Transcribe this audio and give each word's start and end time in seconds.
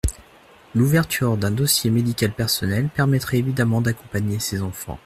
L’ouverture 0.73 1.37
d’un 1.37 1.51
dossier 1.51 1.91
médical 1.91 2.31
personnel 2.33 2.89
permettrait 2.89 3.37
évidemment 3.37 3.81
d’accompagner 3.81 4.39
ces 4.39 4.63
enfants. 4.63 4.97